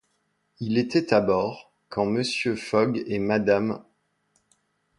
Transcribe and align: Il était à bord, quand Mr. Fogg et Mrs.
Il 0.59 0.79
était 0.79 1.13
à 1.13 1.21
bord, 1.21 1.71
quand 1.89 2.07
Mr. 2.07 2.55
Fogg 2.57 3.03
et 3.05 3.19
Mrs. 3.19 3.83